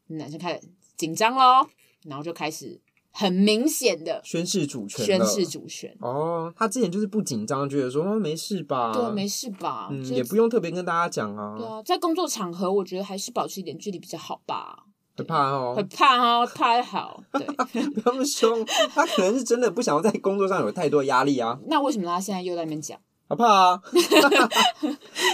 [0.08, 0.60] 男生开始
[0.96, 1.66] 紧张喽，
[2.04, 2.80] 然后就开始
[3.12, 5.96] 很明显的宣誓主权，宣誓主权。
[6.00, 11.54] 哦，他之前就是不紧张，觉得说没事吧，对，没事吧，嗯，也不用特别跟大家讲啊。
[11.56, 14.84] 对啊，在工作场合，我觉得还是保持一点距离比较好吧。
[15.16, 17.22] 很怕哦，很怕哦，怕好。
[17.32, 17.40] 对，
[17.72, 21.58] 不要那么凶，他可能是真的不想要在工作上有太多压力啊。
[21.68, 23.00] 那为什么他现在又在那边讲？
[23.26, 23.82] 他怕啊，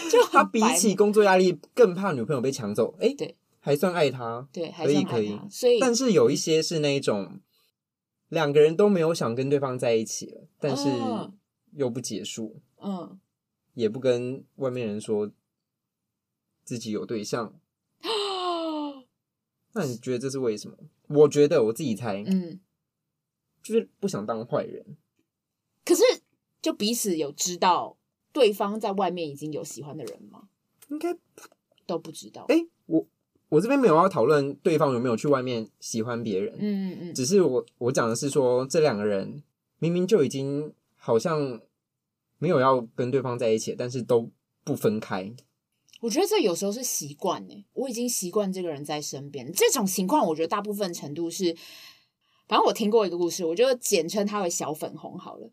[0.08, 2.94] 就他比起工作压力更怕女朋友被抢走。
[3.00, 5.38] 哎、欸，对，还算爱他，对，可以可以。
[5.48, 7.40] 所以，但是有一些是那一种
[8.29, 10.88] 两个人都没有想跟对方在一起了，但是
[11.72, 13.20] 又不结束，嗯，
[13.75, 15.31] 也不跟外面人说
[16.64, 17.57] 自己有对象。
[19.75, 20.77] 那你觉得这是为什么？
[21.07, 22.61] 我觉得我自己猜，嗯，
[23.62, 24.96] 就是不想当坏人。
[25.85, 26.03] 可是，
[26.61, 27.96] 就彼此有知道
[28.33, 30.48] 对方在外面已经有喜欢的人吗？
[30.88, 31.16] 应该
[31.87, 32.44] 都不知道。
[32.48, 33.07] 哎、欸，我
[33.53, 39.43] 我这边没有要讨论对方有没有去外面喜欢别人，嗯嗯嗯，只是我我讲的是说，这两个人
[39.79, 41.61] 明明就已经好像
[42.38, 44.31] 没有要跟对方在一起，但是都
[44.65, 45.31] 不分开。
[46.01, 49.53] 我觉得这有时候是习惯呢，我已经习惯这个人在身边。
[49.53, 51.55] 这种情况，我觉得大部分程度是，
[52.49, 55.51] 反正我听过一个故事，我就简称他为小粉红好了。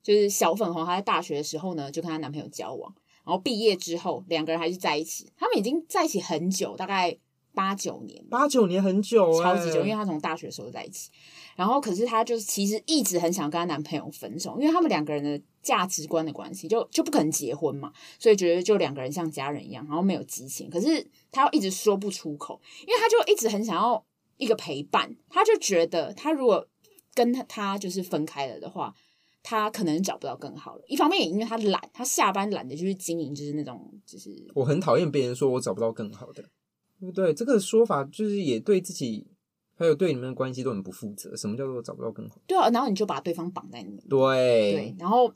[0.00, 5.32] 就是小粉红，她在大学的时候呢，就跟她男朋友交往，然后毕业之后，两个人还是在一起。
[5.36, 7.18] 他们已经在一起很久，大概
[7.54, 11.10] 八九年，八九年很久，欸，超级久，因为她从大学的时候在一起。
[11.54, 20.70] 然后，可是她就是其实一直很想跟她男朋友分手，因为他们两个人的价值观的关系，就就不可能结婚嘛，所以觉得就两个人像家人一样，然后没有激情。
[20.70, 24.02] 可是她又一直说不出口，因为她就一直很想要
[24.38, 26.66] 一个陪伴，她就觉得她如果
[27.14, 28.94] 跟他他就是分开了的话，
[29.42, 30.82] 她可能找不到更好了。
[30.86, 34.30] 一方面也因为她懒，她下班懒得就是经营，就是那种就是。
[34.54, 36.42] 我很讨厌别人说我找不到更好的，
[37.02, 37.34] 对不对？
[37.34, 39.26] 这个说法就是也对自己。
[39.74, 41.34] 还有对你们的关系都很不负责。
[41.34, 42.36] 什么叫做找不到更好？
[42.46, 44.04] 对啊，然后你就把对方绑在那里。
[44.08, 45.32] 对对，然后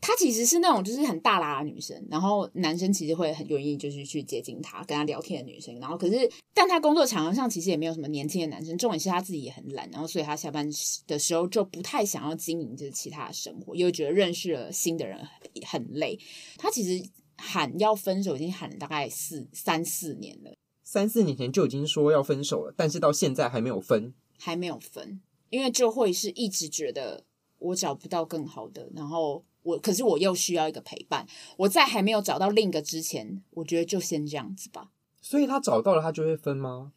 [0.00, 5.78] 她其实是那种就是很大拉的女生，然后男生其实会很愿意就是去接近她，跟她聊天的女生。
[5.78, 8.76] 然后可是，但她工作场合上其实也没有什么年轻的男生。
[8.76, 10.68] 重点是她自己也很懒，然后所以她下班
[11.06, 15.20] 的时候就不太想要经营就是其他的生活，又觉得认识了新的人
[15.64, 16.18] 很累。
[16.56, 20.52] 她其实喊要分手已经喊了大概四三四年了。
[20.88, 25.20] 三四年前就已经说要分手了，但是到现在还没有分，还没有分，
[25.50, 27.24] 因为就会是一直觉得
[27.58, 34.92] 我找不到更好的，然后我可是我又需要一个陪伴，我在还没有找到另一个之前，我觉得就先这样子吧。
[35.20, 36.92] 所以他找到了，他就会分吗？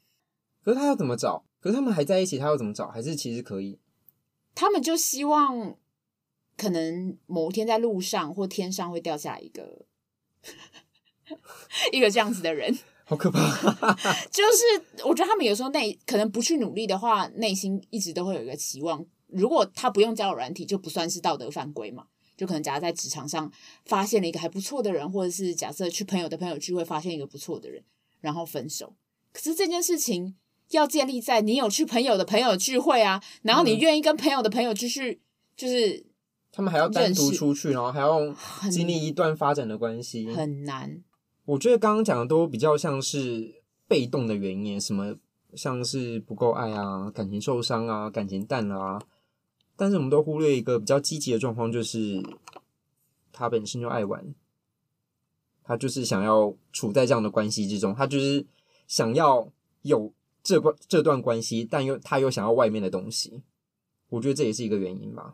[0.64, 1.44] 可是他要怎么找？
[1.60, 2.90] 可是他们还在一起，他要怎么找？
[2.90, 3.80] 还是其实可以？
[4.54, 5.76] 他们就希望
[6.56, 9.88] 可能某一天在路上或天上会掉下一个
[11.92, 12.78] 一个这样子的人。
[13.10, 13.42] 好可怕！
[14.30, 19.04] 就是我觉得他们有时候内可能不去努力的话，内心一直都会有一个期望。
[19.26, 22.06] 如果他不用交友软体，就不算是道德犯规嘛。
[22.38, 23.52] 就可能假如在职场上
[23.84, 27.84] 发现了一个还不错的人，或者是假设去朋友的朋友聚会发现一个不错的人，
[28.22, 28.94] 然后分手。
[29.34, 30.36] 可是这件事情
[30.70, 35.20] 要建立在你有去朋友的朋友聚会啊，然后你愿意跟朋友的朋友继续，
[35.58, 36.06] 就是
[36.52, 38.20] 他们还要单独出去，然后还要
[38.72, 41.04] 经历一段发展的关系，很难。
[41.50, 45.16] 我觉得刚刚讲的都比较像是被动的原因，什么
[45.56, 49.02] 像是不够爱啊，感情受伤啊，感情淡了啊。
[49.76, 52.24] 但是我们都忽略一个比较积极的状况，就是
[53.32, 54.36] 他本身就爱玩，
[55.64, 58.46] 他就是想要处在这样的关系之中，他就是
[58.88, 63.42] 想要有这关这段关系，但又他又想要外面的东西。
[64.10, 65.34] 我觉得这也是一个原因吧。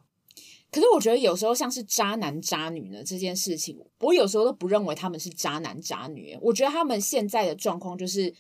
[0.75, 6.38] 可是我觉得有时候像是渣男渣女呢这件事情，我有时候都不认为他们是渣男渣女。
[6.41, 8.35] 我觉得他们现在的状况就是，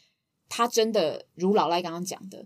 [0.49, 2.45] 他真的如老赖刚刚讲的，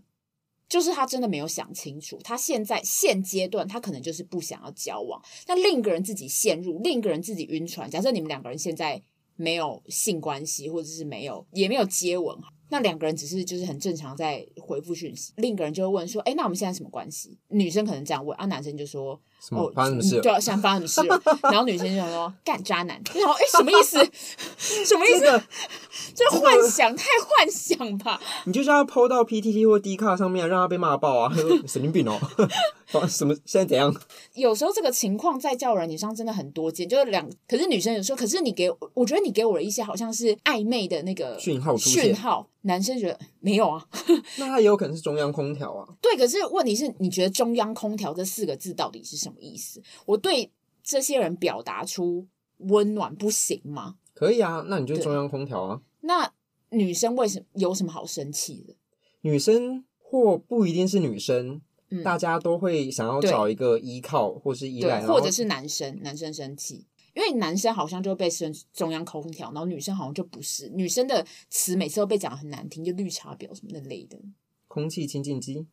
[0.68, 2.20] 就是他真的没有想清楚。
[2.24, 7.90] 他现在现阶段他可能就是不想要交往，那另一个人自己陷入，另一个人自己晕船。
[7.90, 9.02] 假设你们两个人现在
[9.38, 12.38] 没有性关系，或者是没有也没有接吻。
[12.70, 19.20] 那两个人只是就是很正常在回复讯息，另一个人就会问说：“哎，那我们现在什么关系？”女生可能这样问，啊，男生就说
[19.52, 20.22] ：“哦，发生什么事？
[20.22, 23.98] 对啊，现在发生什么事？”然后女生就说：“干渣男。”然后哎，什么意思？
[24.86, 25.44] 什么意思？
[26.16, 28.22] 这幻想太幻想吧？
[28.46, 31.34] 你就是要 PO 到 PTT 或 D 卡上面，让他被骂爆啊！
[31.68, 32.20] 神经病哦！
[33.08, 33.34] 什么？
[33.46, 33.94] 现在怎样？
[34.34, 42.48] 有时候这个情况在交友软体上真的很多见，就是两，可是女生有时候，可是你给我，我觉得你给我了一些好像是暧昧的那个讯号，讯号。
[42.62, 43.88] 男生觉得没有啊，
[44.38, 45.88] 那他也有可能是中央空调啊。
[46.02, 49.82] 对，可是问题是你觉得“中央空调”这四个字到底是什么意思？
[50.06, 50.52] 我对
[50.84, 53.96] 这些人表达出温暖不行吗？
[54.14, 55.82] 可以啊，那你就中央空调啊。
[56.02, 56.32] 那
[56.72, 58.76] 女生为什么有什么好生气的？
[59.22, 66.86] 女生或不一定是女生，嗯，大家都会想要找一个依靠或是依赖，或者是男生，男生生气。
[67.14, 70.70] 因为男生好像就会被升中央空调，然后女生好像就不是。
[70.70, 74.18] 女生的词每次都被讲得很难听，就绿茶婊什么那类的。
[74.68, 75.66] 空气清净机，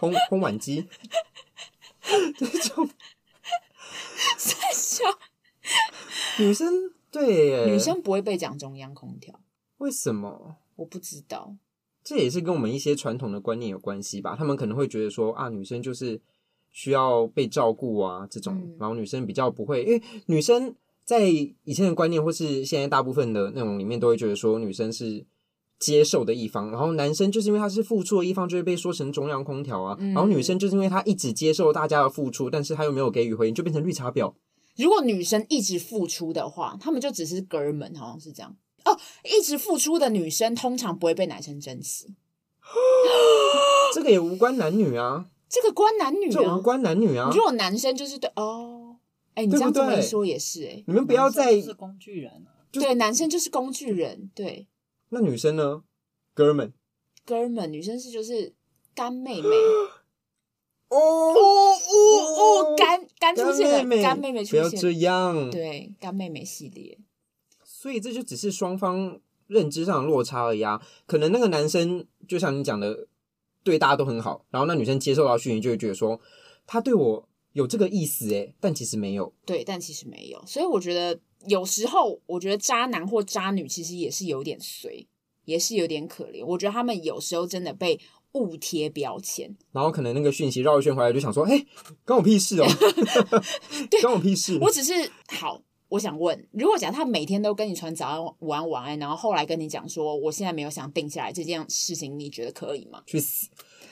[0.00, 0.88] 烘烘碗机，
[2.36, 2.88] 这种
[4.36, 5.04] 太小，
[6.40, 9.38] 女生对耶，女生不会被讲中央空调，
[9.78, 10.56] 为什么？
[10.76, 11.56] 我不知道。
[12.02, 14.34] 这也是跟我们一些传统的观念有关系吧？
[14.36, 16.20] 他们可能会觉得说啊，女生就是
[16.72, 25.24] 需要被照顾啊，这种，嗯、然后女生比较不会，因为女生在以前的观念或是现在大部分的那种里面，都会觉得说女生是
[25.78, 34.32] 接受的一方，然后男生就是因为他是付出的一方，就会被说成中央空调啊，嗯、然后女生就是因为她一直接受大家的付出，但是她又没有给予回应，就变成绿茶婊。
[34.76, 38.56] 如果女生一直付出的话，他们就只是哥们，好像是这样。
[38.84, 42.14] 哦，一直付出的女生通常不会被男生珍惜。
[43.92, 47.28] 这个也无关男女啊，这个关男女啊，这无关男女啊。
[47.30, 48.96] 如果男生就是对哦，
[49.34, 52.64] 哎，你这样这么一说也是哎，你们不要再是工具人啊。
[52.72, 54.66] 对，男生就是工具人，对。
[55.10, 55.82] 那女生呢？
[56.32, 56.72] 哥们，
[57.26, 58.54] 哥们，女生是就是
[58.94, 59.48] 干妹妹。
[60.88, 61.74] 哦哦
[62.38, 65.50] 哦，干干出现了，干妹妹出现，不要这样。
[65.50, 66.98] 对，干妹妹系列。
[67.62, 70.80] 所以这就只是双方认知上的落差而已啊。
[71.04, 73.06] 可能那个男生就像你讲的，
[73.64, 76.20] 对大家都很好，然后那女生接受到讯息就会觉得说
[76.66, 79.32] 他对我有这个意思诶，但其实没有。
[79.44, 80.42] 对，但其实没有。
[80.46, 85.06] 所以我觉得有时候，我觉得渣男或渣女其实也是有点衰，
[85.44, 86.44] 也是有点可怜。
[86.44, 88.00] 我觉得他们有时候真的被
[88.32, 91.66] 误贴标签，然后可能那个讯息绕一圈回来就想说，哎，
[92.04, 92.66] 关我屁事哦，
[93.90, 94.58] 对关我屁事。
[94.60, 94.92] 我只是
[95.28, 95.62] 好。
[95.92, 103.02] 我想问，如果假如他每天都跟你传早安、午安、晚安，然后后来跟你讲说，我现在没有想定下来这件事情，你觉得可以吗？
[103.06, 103.46] 去死！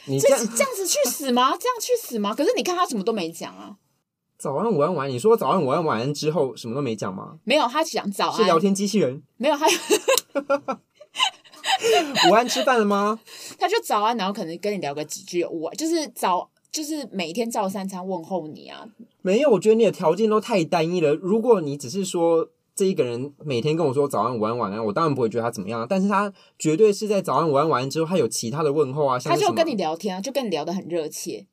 [0.06, 1.50] 你这样这，这样子去死吗？
[1.58, 2.34] 这样去死吗？
[2.34, 3.76] 可是你看他什么都没讲啊。
[4.38, 7.38] 早安、午安、晚安，你说早安、午安、晚安之后什么都没讲吗？
[7.44, 8.36] 没有，他讲早安。
[8.38, 9.22] 是聊天机器人？
[9.36, 9.66] 没有，他
[12.30, 13.20] 午安吃饭了吗？
[13.60, 16.50] 他就早安，然后可能跟你聊个几句午安，就是早。
[16.70, 18.88] 就是每天照三餐问候你啊？
[19.22, 21.14] 没有，我觉得你的条件都太单一了。
[21.14, 25.86] 如果你只是说这一个人每天跟我说早安、午安、晚安，我当然不会觉得他怎么样。
[25.88, 31.46] 但是他绝对是在早安、午安、晚安之后，他有其他的问候啊，像他就跟你聊天啊，就跟你聊得很热切，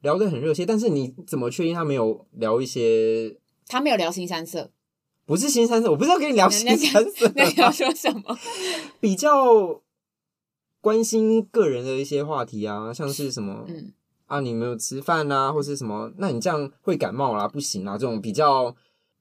[0.00, 0.66] 聊得很热切。
[0.66, 3.36] 但是你怎么确定他没有聊一些？
[3.68, 4.70] 他没有聊新三色，
[5.24, 7.32] 不是新三色，我不知道跟你聊新三色。
[7.36, 8.36] 那你要说什么？
[9.00, 9.80] 比较
[10.80, 13.64] 关心个人的一些话题啊，像是什么？
[13.68, 13.92] 嗯。
[14.30, 16.12] 啊，你没有吃饭啊，或是什么？
[16.18, 17.98] 那你这样会感冒啦，不行啊！
[17.98, 18.74] 这种比较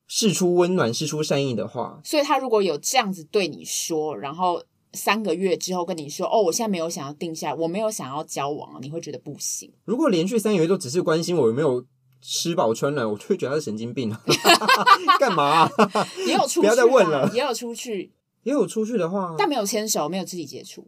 [0.07, 9.73] 事出温暖、事出善意的话，所以他如果有这样子对你说，然后三个月之后跟你说：“哦，我现在没有想要定下，我没有想要交往。”你会觉得不行？
[9.85, 11.83] 如果连续三个月都只是关心我有没有
[12.21, 14.21] 吃饱穿暖，我就会觉得他是神经病啊！
[15.19, 15.71] 干嘛啊？
[16.27, 17.29] 也有出去，不要再问了。
[17.33, 20.87] 也有出去，也有出去的话，但没有牵手，没有肢体接触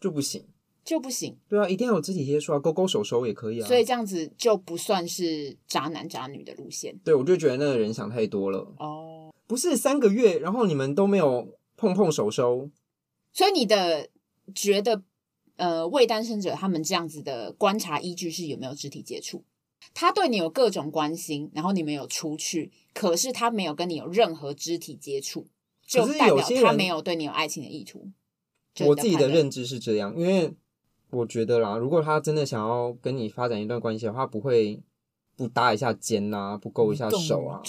[0.00, 0.46] 就不行。
[0.82, 3.68] 就不行，对啊，一定要有肢体接触啊，勾勾手手也可以啊。
[3.68, 6.98] 所以这样子就不算是渣男渣女的路线。
[7.04, 8.74] 对，我就觉得那个人想太多了。
[8.78, 12.70] 哦，不是三个月，然后你们都没有碰碰手手。
[13.32, 14.08] 所以你的
[14.54, 15.02] 觉得，
[15.56, 19.44] 呃，未单身者他们这样子的观察依据是有没有肢体接触？
[19.92, 25.46] 他对你有各种关心，然后你们有出去，可是他没有跟你有任何肢体接触，
[25.86, 28.10] 就代表他没有对你有爱情的意图。
[28.86, 30.54] 我自己的认知是这样，因为。
[31.10, 34.82] 我觉得啦，如果他真的想要跟你发展一段关系的话，不会
[35.36, 37.62] 不搭一下肩啊，不勾一下手啊，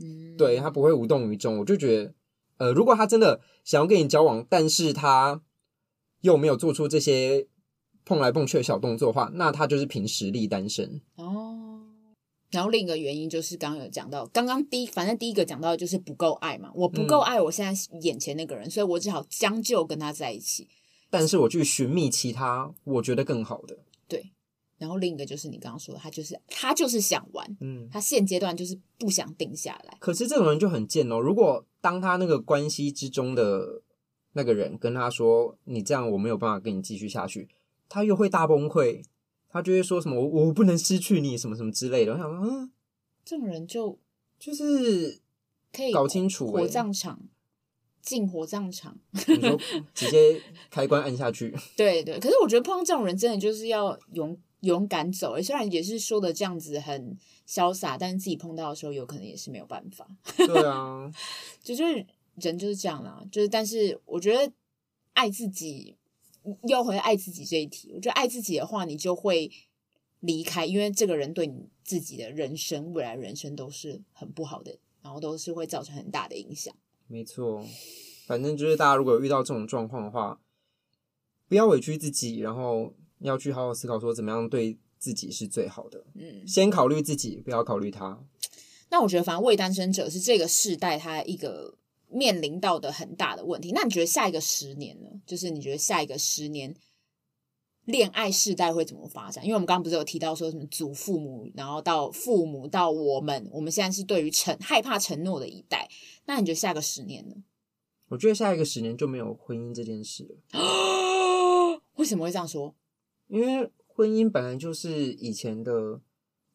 [0.00, 1.58] 嗯，对，他不会无动于衷。
[1.58, 2.14] 我就觉得，
[2.58, 5.42] 呃，如果他真的想要跟你交往，但是他
[6.22, 7.46] 又没有做出这些
[8.04, 11.54] 碰来碰去的小动作的话，那他就是凭实力单身哦。
[12.50, 20.66] 然后另一个原因就是刚刚有讲到，刚刚第一，反正第一个讲到的就是不够爱嘛，我不够爱我现在眼前那个人，嗯，所以我只好将就跟他在一起。
[21.10, 23.78] 但是我去寻觅其他我觉得更好的。
[24.06, 24.30] 对，
[24.76, 29.96] 然后另一个就是你刚刚说的，他就是他就是想玩，嗯，他现阶段就是不想定下来。
[29.98, 31.18] 可是这种人就很贱哦。
[31.18, 33.82] 如果当他那个关系之中的
[34.32, 37.48] 那个人跟他说：“你这样我没有办法跟你继续下去”，
[37.88, 39.02] 他又会大崩溃，
[39.48, 42.12] 他就会说什么“我我不能失去你”什么什么之类的。
[42.12, 42.70] 我想说，嗯，
[43.24, 43.98] 这种人就
[44.38, 45.20] 就是
[45.72, 47.22] 可以搞清楚火葬场。
[48.02, 49.58] 进火葬场，你说
[49.94, 50.40] 直接
[50.70, 51.54] 开关按下去。
[51.76, 55.32] 对对，可是我觉得碰到这种人，真的就是要勇勇敢走。
[55.32, 60.08] 诶，虽然也是说的这样子很潇洒，但是自己碰到的时候，有可能也是没有办法。
[60.36, 61.10] 对啊，
[61.62, 63.22] 就是人就是这样啦。
[63.30, 64.52] 就是，但是我觉得
[65.12, 65.96] 爱自己，
[66.68, 67.92] 又回爱自己这一题。
[67.94, 69.50] 我觉得爱自己的话，你就会
[70.20, 76.74] 离开，因为这个人对你自己的人生、未来人生都是很不好的，然后都是会造成很大的影响。
[77.08, 77.64] 没错，
[78.26, 80.40] 反正就是大家如果遇到这种状况的话，
[81.48, 86.04] 不要委屈自己，然后要去好好思考说怎么样对自己是最好的。
[86.14, 88.22] 嗯，先考虑自己，不要考虑他。
[88.90, 91.78] 那我觉得，反正未单身者是这个世代他一个
[92.08, 93.72] 面临到的很大的问题。
[93.72, 95.08] 那你觉得下一个十年呢？
[95.26, 96.74] 就是你觉得下一个十年
[97.88, 99.42] 恋爱世代会怎么发展？
[99.44, 105.88] 因为我们刚刚不是有提到说什么祖父母，然后到父母到我们，我们现在是对于承害怕承诺的一代。
[106.26, 107.34] 那你觉得下个十年呢？
[108.08, 111.80] 我觉得下一个十年就没有婚姻这件事了。
[111.96, 112.74] 为什么会这样说？
[113.26, 116.00] 因为婚姻本来就是以前的，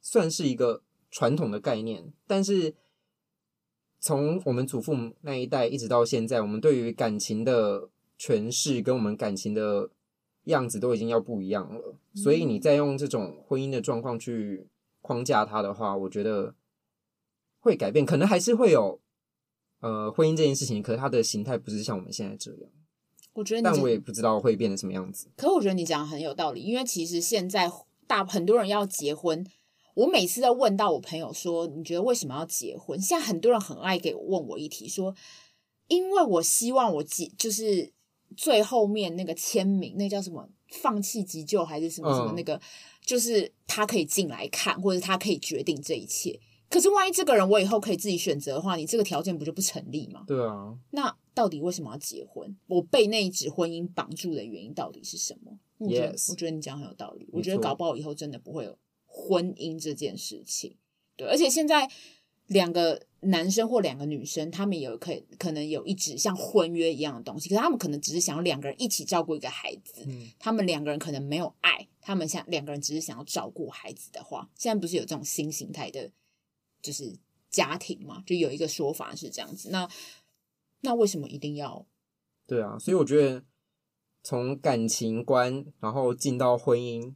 [0.02, 0.84] 算是一个。
[1.16, 2.74] 传统的概念，但是
[4.00, 7.88] 从我们祖父母那一代一直到现在，我们对于感情的
[8.20, 9.92] 诠释跟我们感情的
[10.46, 11.96] 样子都已经要不一样了。
[12.14, 12.22] 嗯。
[12.22, 14.68] 所以你再用这种婚姻的状况去
[15.02, 16.56] 框架它的话，我觉得
[17.60, 19.00] 会改变，可能还是会有
[19.80, 22.70] 呃婚姻这件事情，可是它的形态不是像我们现在这样。
[23.34, 25.28] 我觉得，但我也不知道会变成什么样子。
[25.36, 27.72] 可我觉得你讲的很有道理，因为其实现在
[28.06, 29.46] 大很多人要结婚。
[29.96, 35.14] 我每次都问到我朋友说：“你觉得为什么要结婚？”现在很多人很爱给我问我一题，说
[35.88, 37.92] ：“因为我希望我结就是
[38.36, 40.48] 最后面那个签名，那叫什么？
[40.70, 42.34] 放弃急救还是什么什么？
[42.36, 42.62] 那个、嗯、
[43.06, 46.40] 就是他可以进来看，或者他可以决定这一切。
[46.70, 50.24] 可是万一这个人我以后可以自己选择的话，你这个条件不就不成立吗？
[50.28, 50.76] 对啊。
[50.92, 52.56] 那到底为什么要结婚？
[52.68, 55.58] 我被那一纸婚姻绑住的原因到底是什么？
[55.78, 57.28] 我觉得.我觉得你讲很有道理。
[57.32, 58.78] 我觉得搞不好以后真的不会有。
[59.16, 60.76] 婚姻这件事情，
[61.16, 61.88] 对，而且现在
[62.54, 76.12] 两个男生或两个女生，他们有可以可能有一纸像婚约一样的东西，可是他们可能只是想要两个人一起照顾一个孩子，嗯，他们两个人可能没有爱，他们想两个人只是想要照顾孩子的话，现在不是有这种新形态的，
[76.82, 77.18] 就是
[77.50, 78.24] 家庭嘛？
[78.26, 79.90] 就有一个说法是这样子，那
[80.82, 81.86] 那为什么一定要？
[82.48, 83.44] 对啊，所以我觉得
[84.22, 87.16] 从感情观，然后进到婚姻。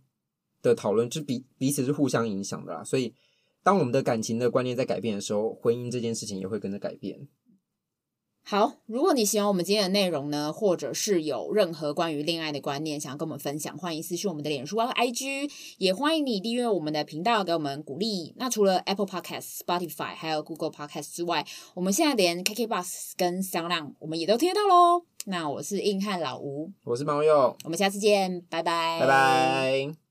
[0.60, 3.14] 的讨论就彼彼此是互相影响的啦，所以
[3.68, 7.28] 当我们的感情的观念在改变的时候，婚姻这件事情也会跟着改变。
[8.46, 18.34] 好，如果你喜欢我们今天的内容呢，或者是有任何关于恋爱的观念想要跟我们分享，欢迎私讯我们的脸书和 IG，也欢迎你订阅我们的频道，给我们鼓励。
[18.38, 21.46] 那除了 Apple Podcast、Spotify 还有 Google Podcast 之外，
[21.76, 25.04] 我们现在连 KKBox 跟 SoundOn 我们也都听得到喽。
[25.26, 30.07] 那我是硬汉老吴，我是毛友，我们下次见，拜拜，拜拜。